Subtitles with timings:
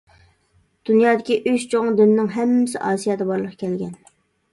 [0.89, 3.93] دۇنيادىكى ئۈچ چوڭ دىننىڭ ھەممىسى ئاسىيادا بارلىققا كەلگەن.